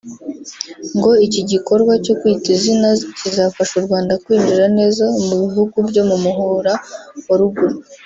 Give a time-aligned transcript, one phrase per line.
[0.97, 2.87] ngo iki gikorwa cyo Kwita Izina
[3.19, 6.73] kizafasha u Rwanda kwinjira neza mu bihugu byo mu Muhora
[7.29, 7.75] wa Ruguru